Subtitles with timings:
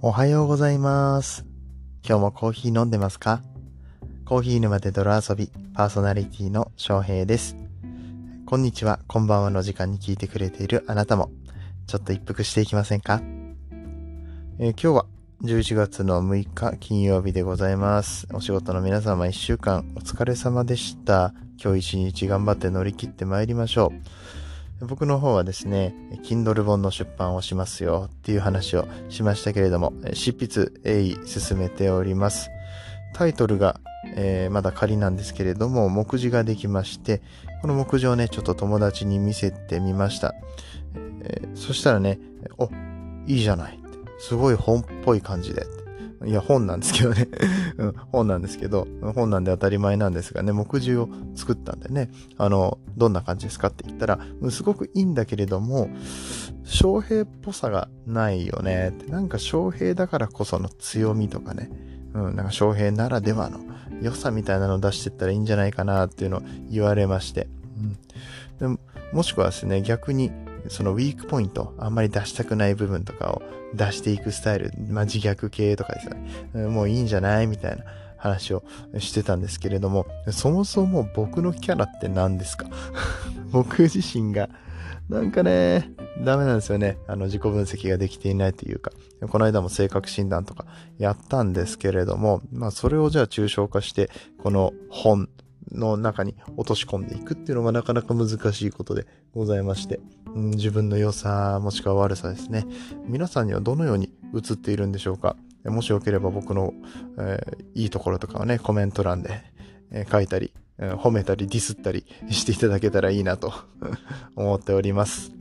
[0.00, 1.44] おはようございます。
[2.08, 3.42] 今日もコーヒー飲んでますか？
[4.26, 7.56] コーヒー沼で泥遊び、パーソナリティの翔平です。
[8.46, 11.32] こんにちは、こんばんはの時間に聞いてくれているあなたも、
[11.88, 13.20] ちょっと一服していきませんか、
[14.60, 15.06] えー今日は
[15.42, 18.28] 11月の6日金曜日でございます。
[18.32, 21.34] お仕事の皆様1週間お疲れ様でした。
[21.60, 24.47] 今日一日頑張って乗り切って参りましょう。
[24.80, 32.50] 僕の方はですね、Kindle 本の出版をしますよっていう話をしましたけれども、執筆鋭意進めております。
[33.12, 33.80] タイトルが、
[34.14, 37.22] えーまだ仮なんですけれども、目次ができまして、
[37.60, 40.34] この目次をね、ちょっと友達に見せてみました。
[41.22, 42.20] えーそしたらね、
[42.56, 42.70] お、
[43.26, 43.80] いいじゃない。
[44.20, 45.66] すごい本っぽい感じで。
[46.24, 47.28] いや、本なんですけどね。
[47.78, 54.18] うん本なんですけど、本なんで当たり前なんですがね、目次を作ったんでね、あの、どんな感じですかって言ったら、
[54.50, 55.90] すごくいいんだけれども、
[56.64, 59.10] 翔平っぽさがないよねって。
[59.10, 61.70] なんか翔平だからこその強みとかね、
[62.14, 63.60] うん、なんか翔平ならではの
[64.02, 67.48] 良さみたいなのを出してったらいいんじゃないかなっていうのを言われまして。
[67.78, 67.96] うん、
[68.58, 68.78] でも
[69.12, 70.30] もしくはですね、逆に、
[70.68, 73.42] そのウィークポイント、あんまり出したくない部分とかを
[73.74, 76.66] 出していくスタイル、まあ、自虐系とかですね。
[76.68, 77.84] もういいんじゃないみたいな
[78.16, 78.62] 話を
[78.98, 82.66] してたんですけれども、そもそも僕のキャラって何ですか？
[83.52, 84.48] 僕自身が、
[85.08, 85.90] なんかね、
[86.22, 86.98] ダメなんですよね。
[87.06, 88.90] あの、自己分析ができていないというか。
[89.30, 90.64] この間も性格診断とか
[90.98, 94.10] やったんですけれども、まあ、それをじゃあ抽象化して、
[94.42, 95.28] この本
[95.72, 100.00] の中に落とし込んでいくっていうのがなかなか難しいことでございまして、
[100.34, 102.66] うん自分の良さもしくは悪さですね。
[103.06, 105.36] 皆さんにはどのように映っているんでしょうか？
[105.64, 106.72] もしよければ僕の、
[107.18, 109.42] えーいいところとかをね、コメント欄で、
[109.90, 113.52] えー書いたり、えー褒めたりディスったり していただけたらいいなと
[114.36, 115.32] 思っております。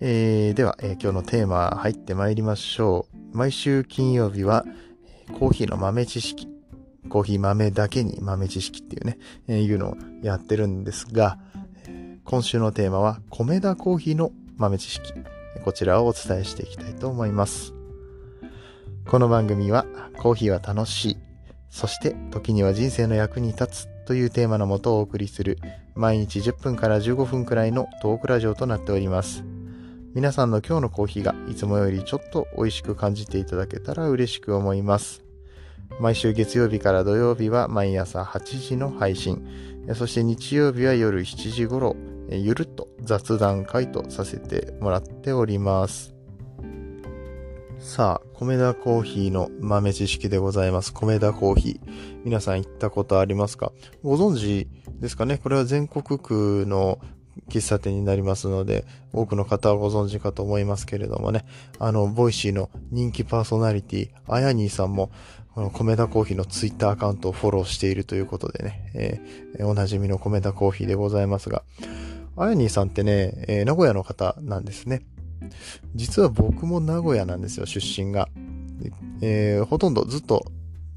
[0.00, 3.36] えーでは、え今日のテーマ入ってまいりましょう。
[3.36, 4.64] 毎週金曜日は、
[5.38, 6.51] コーヒーの豆知識。
[7.12, 11.38] コーヒー豆だけに豆知識っていうね、えーいうのをやってるんですが、
[12.24, 15.12] 今週のテーマは、米田コーヒーの豆知識。
[15.62, 17.74] こちらをお伝えしていきたいと思います。
[19.06, 19.84] この番組は、
[20.16, 21.16] コーヒーは楽しい。
[21.68, 25.58] そして、時には人生の役に立つというテーマのもとをお送りする、
[25.94, 29.44] 毎日10分から15分くらいのトークラジオとなっております。
[30.14, 35.21] 皆さんの今日のコーヒーがいつもよりちょっと美味しく感じていただけたら嬉しく思います。
[36.00, 39.46] 毎週月曜日から土曜日は毎朝8時の配信。
[39.94, 41.96] そして日曜日は夜7時頃、
[42.30, 46.14] ゆるっと雑談会とさせてもらっております。
[47.78, 50.92] さあ、コメダコーヒーの豆知識でございます。
[50.92, 52.20] コメダコーヒー。
[52.24, 53.72] 皆さん行ったことありますか？
[54.02, 54.68] ご存知
[55.00, 55.38] ですかね？
[55.38, 57.00] これは全国区の
[57.48, 61.44] 喫茶店になりますので、多くの方はご存知かと思いますけれどもね。
[61.80, 65.10] あの、 Voicy の人気パーソナリティ、あやにーさんも、
[65.54, 71.62] このコメダコーヒーのツイッターアカウントをフォローしているということでね、えーおなじみの米田コーヒーでございますが、
[72.36, 75.02] あやにーさんってね、えー名古屋の方なんですね。
[75.94, 78.28] 実は僕も名古屋なんですよ、出身が。
[79.20, 80.46] えーほとんどずっと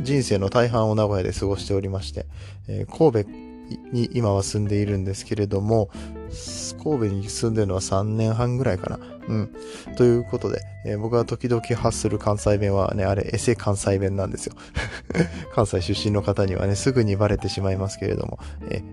[0.00, 2.26] 人生の大半を名古屋で過ごしておりまして、
[2.68, 3.30] えー神戸
[3.92, 5.90] に今は住んでいるんですけれども、
[6.82, 8.98] 神戸に住んでるのは3年半ぐらいかな。
[9.28, 9.50] うん。
[9.96, 14.54] ということで、えー僕が時々発する関西弁はね、あれ、エセ関西弁なんですよ。
[15.54, 18.38] 関西出身の方にはね、すぐにバレてしまいますけれども、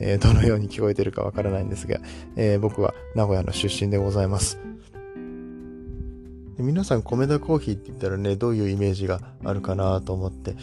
[0.00, 1.98] えどのように聞こえてるかわからないんですが、
[2.36, 4.58] えー僕は名古屋の出身でございます。
[6.58, 10.54] 皆さん、米田コーヒーって言ったらね、どういうイメージがあるかなと思って、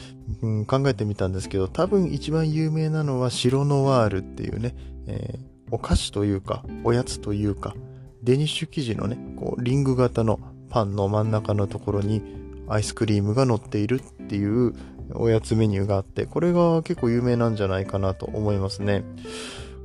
[0.42, 4.74] うん、考えてみたんですけど、多分一番有名なのは白ノワールっていうね、
[5.08, 7.76] えーお菓子というか、おやつというか、
[8.24, 10.40] デニッシュ生地のね、こう、リング型の
[10.70, 12.22] パンの真ん中のところに
[12.68, 14.74] アイスクリームが乗っているっていう
[15.14, 19.04] おやつメニューがあって、これが結構有名なんじゃないかなと思いますね。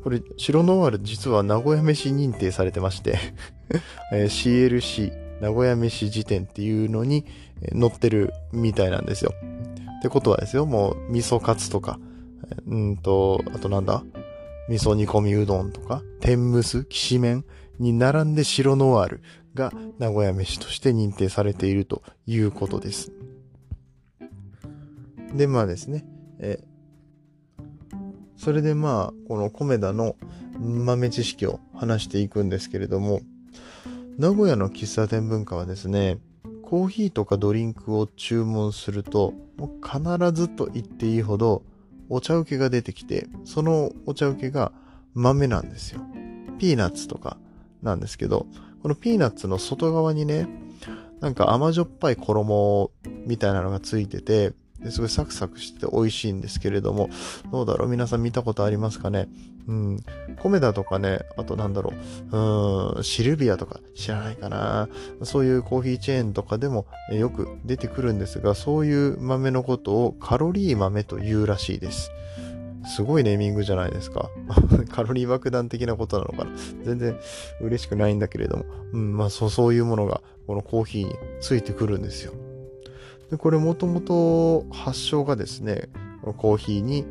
[0.04, 3.18] これ、白ノワール実は名古屋飯認定されてまして、
[4.12, 7.24] え CLC 名古屋飯辞典っていうのに
[7.62, 9.32] え載ってるみたいなんですよ。
[9.98, 11.98] ってことはですよ、もう味噌カツとか、
[12.66, 14.04] うんと、あとなんだ？
[14.68, 17.44] 味噌煮込みうどんとか、天むす、きしめん
[17.78, 19.22] に並んで白ノワール
[19.54, 23.12] が名古屋飯として認定されているということです。
[25.34, 26.04] で、まあですね、
[26.38, 26.58] え
[28.36, 30.16] それでまあ、この米田の
[30.58, 33.20] 豆知識を話していくんですけれども、
[34.18, 36.18] 名古屋の喫茶店文化はですね、
[36.62, 39.34] コーヒーとかドリンクを注文すると、
[39.82, 40.00] 必
[40.32, 41.62] ずと言っていいほど
[42.08, 44.72] お茶受けが出てきて、そのお茶受けが
[45.14, 46.00] 豆なんですよ。
[46.58, 47.36] ピーナッツとか
[47.82, 48.46] なんですけど、
[48.82, 50.48] このピーナッツの外側にね、
[51.20, 52.90] なんか甘じょっぱい衣
[53.26, 57.08] みたいなのがついてて、ですごいサクサクして美味しいんですけれども、
[57.50, 57.88] どうだろう？
[57.88, 59.28] 皆さん見たことありますかね？
[59.66, 60.04] うん。
[60.38, 61.92] コメダとかね、あとなんだろ
[62.30, 62.36] う、
[62.96, 64.88] うん、シルビアとか知らないかな？
[65.22, 72.10] そういうコーヒーチェーンとかでもよく出てくるんですが、そういう豆のことをカロリー豆というらしいです。
[72.94, 74.30] すごいネーミングじゃないですか？
[74.92, 76.50] カロリー爆弾的なことなのかな？
[76.84, 77.18] 全然
[77.60, 78.64] 嬉しくないんだけれども。
[78.92, 82.32] うん、まあそう、そういうものがこのコーヒーについてくるんですよ。
[83.30, 85.88] で、これもともと発祥がですね、
[86.38, 87.06] コーヒーに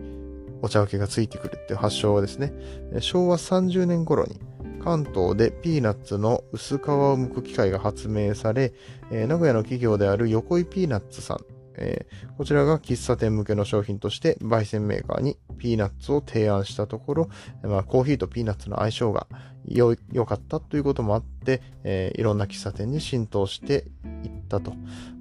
[0.62, 2.54] お茶受けがついてくるっていう発祥はですね、
[3.00, 4.40] 昭和30年頃に
[4.84, 8.74] 関東でピーナッツの薄皮を剥く機械が発明され、
[9.10, 11.46] 名古屋の企業である横井ピーナッツさん、
[11.78, 17.30] えー、こちらが喫茶店向けの商品として焙煎メーカーにピーナッツを提案したところ、
[17.64, 19.28] まあ、コーヒーとピーナッツの相性が
[19.68, 23.86] 良かったということもあって、えー、いろんな喫茶店に浸透して
[24.24, 24.74] いったと。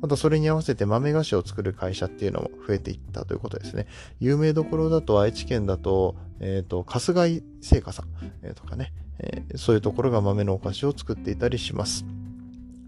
[0.02, 3.86] またそれに合わせて豆菓子を作る会社っていうのも増えていったということですね。
[4.20, 8.06] 有名どころだと愛知県だと、えっ、ー、と、春日井製菓さん、
[8.42, 12.04] えー、とかね、えー、そういうところが豆のお菓子を作っていたりします。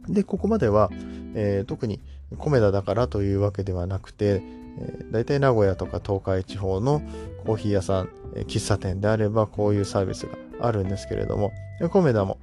[0.08, 0.90] で、ここまでは、
[1.34, 2.00] えー、特に
[2.38, 4.42] 米田だからというわけではなくて、
[4.78, 7.02] えー、大体名古屋とか東海地方の
[7.44, 11.52] コーヒー屋さん、えー、喫茶店であればこういうサービスがあるんですけれども、
[11.90, 12.38] 米田も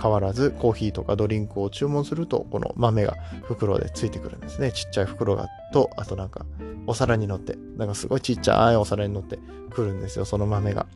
[0.00, 3.14] 変わらずコーヒーとかドリンクを注文すると、この豆が
[3.44, 4.70] 袋でついてくるんですね。
[4.72, 6.44] ちっちゃい袋がと、あとなんか
[6.86, 9.38] お皿に乗って、なんかすごいちっちゃいお皿に乗って
[9.70, 10.86] くるんですよ、その豆が。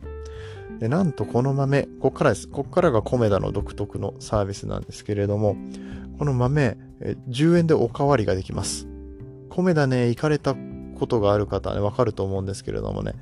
[0.79, 2.47] で、なんとこの豆、こっからです。
[2.47, 5.55] こっからが米田の独特のサービスなんですけれども、
[6.17, 6.77] この豆、
[7.29, 8.87] 10円でおかわりができます。
[9.49, 10.55] 米田ね、行かれた
[10.97, 13.13] ことがある方はね、わかると思うんですけれどもね、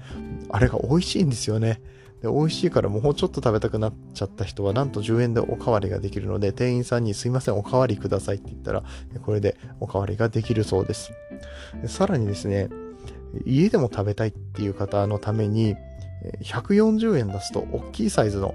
[0.49, 1.81] あれが美味しいんですよね。
[2.21, 8.83] で、美味しいからもうちょっと食べたくなっちゃった人は、なんと10円でおかわりができるので、店員さんにすいません、おかわりくださいって言ったら、
[9.21, 11.11] これでおかわりができるそうです。
[11.81, 12.69] でさらにですね、
[13.45, 15.75] 家でも食べたいっていう方のために、
[16.41, 18.53] 140円出すと大きいサイズの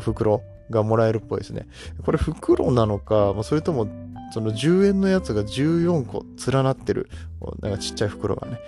[0.00, 1.66] 袋がもらえるっぽいですね。
[2.04, 3.88] これ袋なのか、それとも
[4.32, 7.08] その10円のやつが14個連なってる、
[7.60, 8.58] なんかちっちゃい袋がね、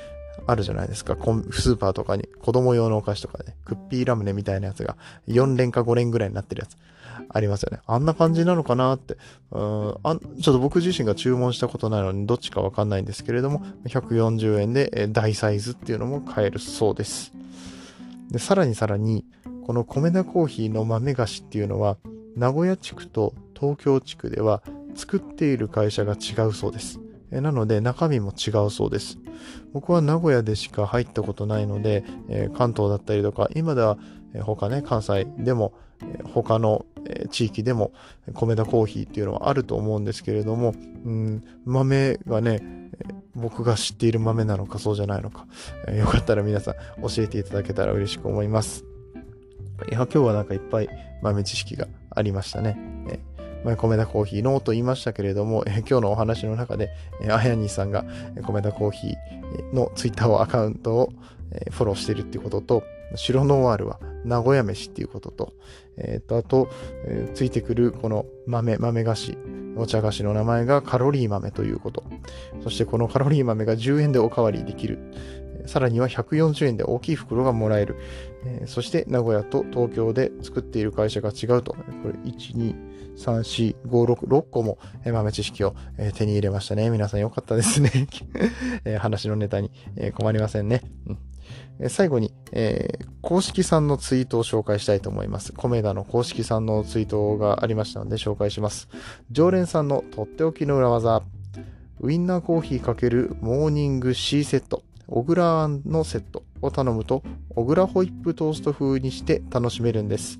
[0.46, 1.14] あるじゃないですか。
[1.14, 4.96] スーパーとかに子供用のお菓子とかね、クッピーラムネみたいなやつが
[5.26, 6.76] 4連か5連ぐらいになってるやつ
[7.28, 7.80] ありますよね。
[7.86, 9.16] あんな感じなのかなって。
[9.50, 17.32] うんあちょっと僕自身が注文したことないのにどっちかわかんないんですけれども、140円で大サイズっていうのも買えるそうです。
[18.30, 19.24] で、さらにさらに、
[19.66, 21.96] この米田コーヒーの豆菓子っていうのは、
[22.36, 24.62] 名古屋地区と東京地区では
[24.98, 26.98] 作っている会社が違うそうです。
[27.30, 29.18] なので中身も違うそうです。
[29.72, 33.96] 僕は名古屋でしか入ったことないので、え関東だったりとか、今では
[34.42, 35.72] 他ね、関西でも、
[36.24, 36.84] 他の
[37.30, 37.92] 地域でも
[38.34, 40.74] 米田コーヒーっていうのはあると思うんですけれども、
[41.04, 42.90] うん、豆がね、
[43.34, 45.46] 僕が知っている豆なのかそうじゃないのか、
[45.92, 48.84] よかったら皆さん教えていただけたら嬉しく思います。
[49.90, 50.88] いや、今日はなんかいっぱい
[51.22, 52.78] 豆知識がありましたね。
[53.08, 56.90] え米田コーヒーのと言いましたけれども、今日のお話の中で、
[57.22, 58.04] えあやにさんが
[58.42, 61.12] 米田コーヒーのツイッターアカウントを、
[61.70, 62.82] フォローしているっていうことと、
[63.14, 65.52] 白ノワールは名古屋飯っていうことと、
[65.96, 66.68] えっ、と、あと、
[67.06, 69.38] えー、ついてくるこの豆、豆菓子、
[69.76, 72.04] お茶菓子の名前がカロリー豆ということ。
[72.62, 74.98] そしてこのカロリー豆が10円でおかわりできる。
[75.68, 77.96] さらには140円で大きい袋がもらえる。
[78.46, 81.74] えー、そして名古屋と東京で作っている会社が違うと。
[81.74, 82.74] これ、1、2、
[83.16, 85.76] 3、4、5、6、6個も豆知識を
[86.14, 86.88] 手に入れましたね。
[86.88, 88.08] 皆さんよかったですね。
[88.98, 89.70] 話のネタに
[90.14, 90.80] 困りませんね。
[91.06, 91.18] うん
[91.88, 95.52] 最後に、えー、公式さんのツイートを紹介したいと思います。
[95.52, 98.88] コメダの公式さんのツイートがありましたので紹介します。
[99.30, 101.22] 常連さんのとっておきの裏技。
[102.00, 104.82] ウィンナーコーヒー×モーニング C セット。
[105.08, 110.38] 小倉あんのセットを頼むと、小倉ホイップトースト風にして楽しめるんです。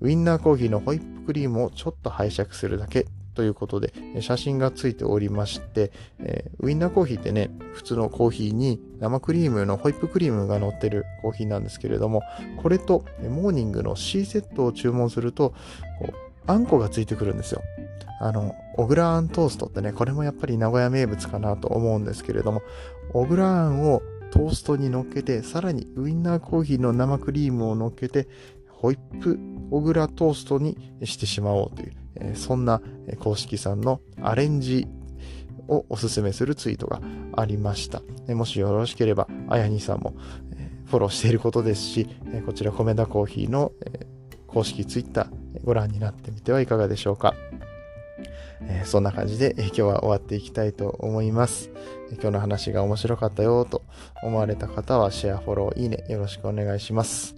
[0.00, 5.90] ウィンナーコーヒーのホイップクリームをちょっと拝借するだけということで、写真がついておりまして、
[6.20, 12.22] えー、ウィンナーコーヒーってね、普通のコーヒーに生クリームのホイップクリームが乗ってるコーヒーなんですけれども、
[12.62, 15.54] これとモーニングの C セットを注文すると、
[15.98, 16.14] こう
[16.46, 17.62] あんこがついてくるんですよ。
[18.20, 22.62] あの、小倉あんトーストってね、これもやっぱり名古屋名物かなと思うんですけれども、
[23.12, 28.28] 小倉あんをトーストに乗っけて、さらにウインナーコーヒーの生クリームを乗っけて、
[28.68, 29.38] ホイップ
[29.70, 32.80] 小倉トーストにしてしまおうという、えそんな
[33.20, 34.86] 公式さんのアレンジ
[35.68, 37.00] をおすすめするツイートが
[37.36, 38.02] ありました。
[38.34, 40.14] もしよろしければ、あやにさんも
[40.86, 42.08] フォローしていることですし、
[42.46, 43.72] こちらコメダコーヒーの
[44.46, 47.34] 公式ツイッターご覧になってみてはいかがでしょうか。
[48.62, 51.70] えー、そんな感じで、え今日は終わっていきたいと思います。
[52.12, 53.82] 今日の話が面白かったよと
[54.22, 57.36] 思われた方はシェア、フォロー、いいねよろしくお願いします。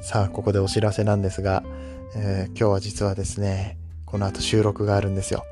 [0.00, 1.64] さあ、ここでお知らせなんですが、
[2.14, 5.44] えー、今日は実はですね、この後収録があるんですよ。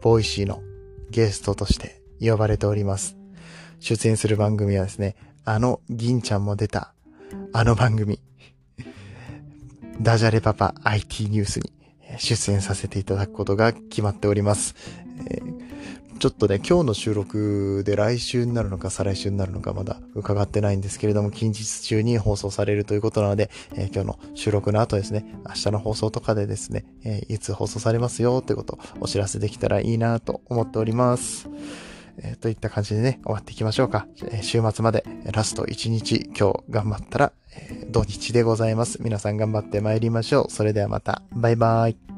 [0.00, 0.62] Voicy の
[1.10, 3.16] ゲストとして呼ばれております。
[3.80, 6.94] 出演する番組はですね、あの銀ちゃんも出た、
[7.52, 8.20] あの番組、
[10.00, 11.72] ダジャレパパ IT ニュースに
[12.18, 14.74] 出演させていただくことが決まっております。
[15.30, 31.48] えー、ちょっとね、今日の収録で来週になるのか再来週になるのかまだ伺ってないんですけれども、近日中に放送されるということなので、えー、今日の収録の後ですね、明日の放送とかでですね、えー、いつ放送されますよってことをお知らせできたらいいなと思っております。
[32.18, 34.06] えー、といった感じでね、終わっていきましょうか。
[34.30, 39.02] えー、週末までラスト1日今日頑張ったら、えー、土日でございます。
[39.02, 40.50] 皆さん頑張って参りましょう。
[40.50, 41.22] それではまた。
[41.32, 42.13] バイバイ。